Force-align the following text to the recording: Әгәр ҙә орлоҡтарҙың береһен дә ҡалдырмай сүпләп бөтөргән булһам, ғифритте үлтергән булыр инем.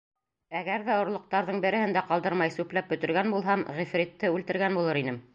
Әгәр 0.59 0.83
ҙә 0.85 0.93
орлоҡтарҙың 1.01 1.59
береһен 1.65 1.93
дә 1.97 2.01
ҡалдырмай 2.11 2.53
сүпләп 2.55 2.89
бөтөргән 2.93 3.29
булһам, 3.35 3.65
ғифритте 3.81 4.33
үлтергән 4.39 4.79
булыр 4.79 5.01
инем. 5.03 5.21